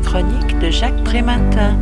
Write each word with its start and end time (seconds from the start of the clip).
chronique 0.00 0.58
de 0.58 0.70
Jacques 0.70 1.02
Prématin. 1.04 1.78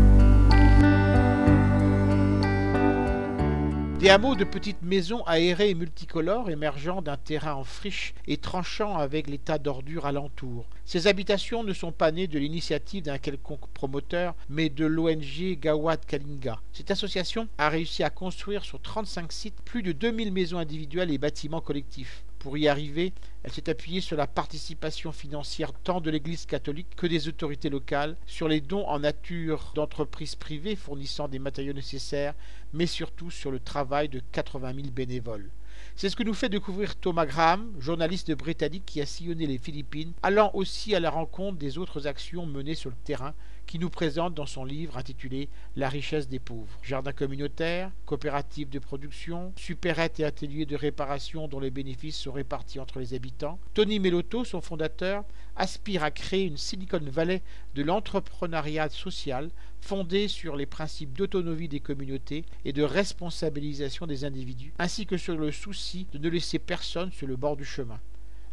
Des 3.98 4.10
hameaux 4.10 4.36
de 4.36 4.44
petites 4.44 4.82
maisons 4.82 5.24
aérées 5.24 5.70
et 5.70 5.74
multicolores 5.74 6.50
émergeant 6.50 7.02
d'un 7.02 7.16
terrain 7.16 7.54
en 7.54 7.64
friche 7.64 8.14
et 8.28 8.36
tranchant 8.36 8.96
avec 8.96 9.28
les 9.28 9.38
tas 9.38 9.58
d'ordures 9.58 10.06
alentour. 10.06 10.66
Ces 10.84 11.08
habitations 11.08 11.64
ne 11.64 11.72
sont 11.72 11.90
pas 11.90 12.12
nées 12.12 12.28
de 12.28 12.38
l'initiative 12.38 13.02
d'un 13.02 13.18
quelconque 13.18 13.66
promoteur, 13.74 14.34
mais 14.48 14.68
de 14.68 14.86
l'ONG 14.86 15.58
Gawad 15.60 16.04
Kalinga. 16.06 16.60
Cette 16.72 16.92
association 16.92 17.48
a 17.58 17.68
réussi 17.68 18.04
à 18.04 18.10
construire 18.10 18.64
sur 18.64 18.80
35 18.80 19.32
sites 19.32 19.60
plus 19.64 19.82
de 19.82 19.92
2000 19.92 20.32
maisons 20.32 20.58
individuelles 20.58 21.10
et 21.10 21.18
bâtiments 21.18 21.60
collectifs. 21.60 22.22
Pour 22.38 22.56
y 22.56 22.68
arriver, 22.68 23.12
elle 23.42 23.52
s'est 23.52 23.68
appuyée 23.68 24.00
sur 24.00 24.16
la 24.16 24.28
participation 24.28 25.10
financière 25.10 25.72
tant 25.72 26.00
de 26.00 26.08
l'Église 26.08 26.46
catholique 26.46 26.94
que 26.96 27.08
des 27.08 27.26
autorités 27.26 27.68
locales, 27.68 28.16
sur 28.26 28.46
les 28.46 28.60
dons 28.60 28.86
en 28.86 29.00
nature 29.00 29.72
d'entreprises 29.74 30.36
privées 30.36 30.76
fournissant 30.76 31.26
des 31.26 31.40
matériaux 31.40 31.72
nécessaires, 31.72 32.34
mais 32.72 32.86
surtout 32.86 33.32
sur 33.32 33.50
le 33.50 33.58
travail 33.58 34.08
de 34.08 34.20
80 34.32 34.74
000 34.74 34.86
bénévoles. 34.90 35.50
C'est 35.96 36.08
ce 36.08 36.16
que 36.16 36.22
nous 36.22 36.34
fait 36.34 36.48
découvrir 36.48 36.96
Thomas 36.96 37.26
Graham, 37.26 37.72
journaliste 37.78 38.32
britannique 38.32 38.86
qui 38.86 39.00
a 39.00 39.06
sillonné 39.06 39.46
les 39.46 39.58
Philippines, 39.58 40.12
allant 40.22 40.50
aussi 40.54 40.94
à 40.94 41.00
la 41.00 41.10
rencontre 41.10 41.58
des 41.58 41.78
autres 41.78 42.06
actions 42.06 42.46
menées 42.46 42.74
sur 42.74 42.90
le 42.90 42.96
terrain, 43.04 43.34
qui 43.68 43.78
nous 43.78 43.90
présente 43.90 44.34
dans 44.34 44.46
son 44.46 44.64
livre 44.64 44.96
intitulé 44.96 45.48
La 45.76 45.90
richesse 45.90 46.28
des 46.28 46.38
pauvres. 46.38 46.78
Jardin 46.82 47.12
communautaire, 47.12 47.90
coopérative 48.06 48.70
de 48.70 48.78
production, 48.78 49.52
supérette 49.56 50.18
et 50.20 50.24
atelier 50.24 50.64
de 50.64 50.74
réparation 50.74 51.48
dont 51.48 51.60
les 51.60 51.70
bénéfices 51.70 52.16
sont 52.16 52.32
répartis 52.32 52.80
entre 52.80 52.98
les 52.98 53.12
habitants. 53.12 53.58
Tony 53.74 54.00
Melotto, 54.00 54.44
son 54.44 54.62
fondateur, 54.62 55.24
aspire 55.54 56.02
à 56.02 56.10
créer 56.10 56.44
une 56.44 56.56
Silicon 56.56 57.00
Valley 57.02 57.42
de 57.74 57.82
l'entrepreneuriat 57.82 58.88
social 58.88 59.50
fondée 59.80 60.28
sur 60.28 60.56
les 60.56 60.66
principes 60.66 61.16
d'autonomie 61.16 61.68
des 61.68 61.80
communautés 61.80 62.44
et 62.64 62.72
de 62.72 62.82
responsabilisation 62.82 64.06
des 64.06 64.24
individus, 64.24 64.72
ainsi 64.78 65.06
que 65.06 65.16
sur 65.16 65.36
le 65.36 65.52
souci 65.52 66.06
de 66.12 66.18
ne 66.18 66.28
laisser 66.28 66.58
personne 66.58 67.12
sur 67.12 67.26
le 67.26 67.36
bord 67.36 67.56
du 67.56 67.64
chemin. 67.64 68.00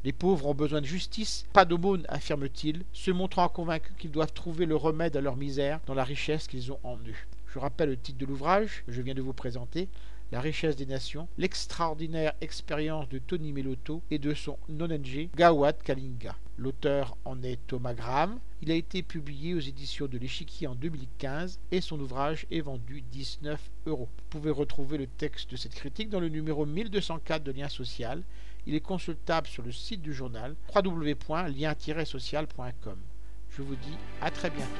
Les 0.03 0.13
pauvres 0.13 0.45
ont 0.45 0.53
besoin 0.53 0.81
de 0.81 0.85
justice, 0.85 1.45
pas 1.51 1.65
d'aumône, 1.65 2.05
affirme-t-il, 2.09 2.83
se 2.93 3.09
montrant 3.09 3.49
convaincus 3.49 3.95
qu'ils 3.97 4.11
doivent 4.11 4.33
trouver 4.33 4.67
le 4.67 4.75
remède 4.75 5.17
à 5.17 5.21
leur 5.21 5.35
misère 5.35 5.79
dans 5.87 5.95
la 5.95 6.03
richesse 6.03 6.47
qu'ils 6.47 6.71
ont 6.71 6.79
en 6.83 6.97
eux. 6.97 7.15
Je 7.47 7.57
rappelle 7.57 7.89
le 7.89 7.97
titre 7.97 8.19
de 8.19 8.25
l'ouvrage 8.25 8.83
que 8.85 8.91
je 8.91 9.01
viens 9.01 9.15
de 9.15 9.21
vous 9.21 9.33
présenter, 9.33 9.89
La 10.31 10.41
richesse 10.41 10.75
des 10.75 10.85
nations, 10.85 11.27
l'extraordinaire 11.37 12.33
expérience 12.41 13.07
de 13.09 13.19
Tony 13.19 13.53
Melotto 13.53 14.01
et 14.09 14.17
de 14.17 14.33
son 14.33 14.57
non-NG 14.69 15.29
Gawad 15.35 15.81
Kalinga. 15.83 16.35
L'auteur 16.57 17.15
en 17.25 17.43
est 17.43 17.59
Thomas 17.67 17.93
Graham. 17.93 18.39
Il 18.61 18.71
a 18.71 18.75
été 18.75 19.03
publié 19.03 19.53
aux 19.53 19.59
éditions 19.59 20.07
de 20.07 20.17
l'Échiquier 20.17 20.67
en 20.67 20.75
2015 20.75 21.59
et 21.71 21.81
son 21.81 21.99
ouvrage 21.99 22.47
est 22.49 22.61
vendu 22.61 23.01
19 23.11 23.59
euros. 23.87 24.07
Vous 24.17 24.23
pouvez 24.29 24.51
retrouver 24.51 24.97
le 24.97 25.07
texte 25.07 25.51
de 25.51 25.57
cette 25.57 25.75
critique 25.75 26.09
dans 26.09 26.21
le 26.21 26.29
numéro 26.29 26.65
1204 26.65 27.43
de 27.43 27.51
Lien 27.51 27.69
Social. 27.69 28.23
Il 28.65 28.73
est 28.73 28.79
consultable 28.79 29.45
sur 29.47 29.63
le 29.63 29.71
site 29.71 30.01
du 30.01 30.13
journal 30.13 30.55
www.lien-social.com. 30.73 32.97
Je 33.49 33.61
vous 33.61 33.75
dis 33.75 33.97
à 34.21 34.31
très 34.31 34.49
bientôt. 34.49 34.71